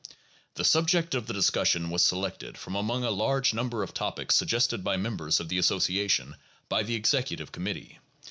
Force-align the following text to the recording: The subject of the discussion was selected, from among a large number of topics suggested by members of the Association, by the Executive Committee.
The 0.55 0.65
subject 0.65 1.13
of 1.13 1.27
the 1.27 1.33
discussion 1.35 1.91
was 1.91 2.03
selected, 2.03 2.57
from 2.57 2.75
among 2.75 3.03
a 3.03 3.11
large 3.11 3.53
number 3.53 3.83
of 3.83 3.93
topics 3.93 4.33
suggested 4.33 4.83
by 4.83 4.97
members 4.97 5.39
of 5.39 5.47
the 5.47 5.59
Association, 5.59 6.37
by 6.69 6.81
the 6.81 6.95
Executive 6.95 7.51
Committee. 7.51 7.99